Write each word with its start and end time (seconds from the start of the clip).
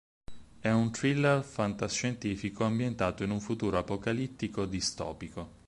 È 0.59 0.67
un 0.71 0.91
thriller 0.91 1.43
fantascientifico 1.43 2.63
ambientato 2.63 3.23
in 3.23 3.29
un 3.29 3.39
futuro 3.39 3.77
apocalittico 3.77 4.65
distopico. 4.65 5.59